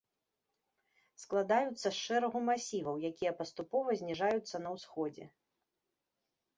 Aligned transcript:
Складаюцца 1.23 1.83
з 1.83 1.91
шэрагу 2.05 2.39
масіваў, 2.49 2.95
якія 3.13 3.31
паступова 3.43 3.89
зніжаюцца 4.03 4.55
на 4.69 4.77
ўсходзе. 4.81 5.25